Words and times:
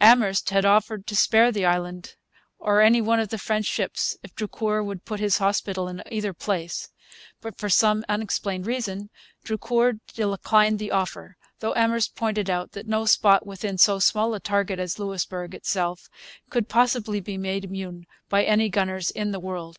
Amherst 0.00 0.50
had 0.50 0.64
offered 0.64 1.06
to 1.06 1.14
spare 1.14 1.52
the 1.52 1.64
island 1.64 2.16
or 2.58 2.80
any 2.80 3.00
one 3.00 3.20
of 3.20 3.28
the 3.28 3.38
French 3.38 3.64
ships 3.66 4.16
if 4.24 4.34
Drucour 4.34 4.82
would 4.82 5.04
put 5.04 5.20
his 5.20 5.38
hospital 5.38 5.86
in 5.86 6.02
either 6.10 6.34
place. 6.34 6.88
But, 7.40 7.58
for 7.58 7.68
some 7.68 8.04
unexplained 8.08 8.66
reason, 8.66 9.08
Drucour 9.44 10.00
declined 10.12 10.80
the 10.80 10.90
offer; 10.90 11.36
though 11.60 11.76
Amherst 11.76 12.16
pointed 12.16 12.50
out 12.50 12.72
that 12.72 12.88
no 12.88 13.04
spot 13.06 13.46
within 13.46 13.78
so 13.78 14.00
small 14.00 14.34
a 14.34 14.40
target 14.40 14.80
as 14.80 14.98
Louisbourg 14.98 15.54
itself 15.54 16.08
could 16.50 16.68
possibly 16.68 17.20
be 17.20 17.38
made 17.38 17.64
immune 17.64 18.08
by 18.28 18.42
any 18.42 18.68
gunners 18.68 19.12
in 19.12 19.30
the 19.30 19.38
world. 19.38 19.78